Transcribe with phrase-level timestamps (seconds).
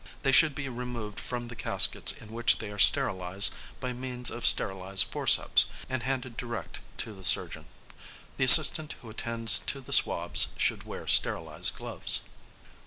[0.23, 4.47] They should be removed from the caskets in which they are sterilised by means of
[4.47, 7.67] sterilised forceps, and handed direct to the surgeon.
[8.37, 12.21] The assistant who attends to the swabs should wear sterilised gloves.